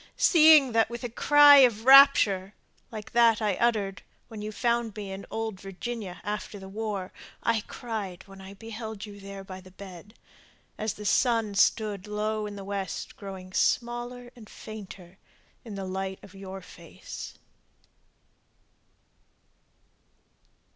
Seeing 0.17 0.71
that 0.71 0.89
with 0.89 1.03
a 1.03 1.09
cry 1.11 1.57
of 1.57 1.85
rapture, 1.85 2.55
like 2.89 3.11
that 3.11 3.39
I 3.39 3.53
uttered 3.57 4.01
When 4.29 4.41
you 4.41 4.51
found 4.51 4.95
me 4.95 5.11
in 5.11 5.27
old 5.29 5.59
Virginia 5.59 6.21
after 6.23 6.57
the 6.57 6.67
war, 6.67 7.13
I 7.43 7.61
cried 7.67 8.27
when 8.27 8.41
I 8.41 8.55
beheld 8.55 9.05
you 9.05 9.19
there 9.19 9.43
by 9.43 9.61
the 9.61 9.69
bed, 9.69 10.15
As 10.75 10.95
the 10.95 11.05
sun 11.05 11.53
stood 11.53 12.07
low 12.07 12.47
in 12.47 12.55
the 12.55 12.65
west 12.65 13.15
growing 13.15 13.53
smaller 13.53 14.31
and 14.35 14.49
fainter 14.49 15.19
In 15.63 15.75
the 15.75 15.85
light 15.85 16.17
of 16.23 16.33
your 16.33 16.61
face! 16.63 17.35